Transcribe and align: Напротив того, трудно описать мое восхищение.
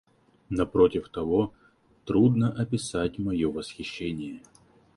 Напротив 0.49 1.07
того, 1.09 1.53
трудно 2.05 2.49
описать 2.51 3.19
мое 3.19 3.51
восхищение. 3.51 4.41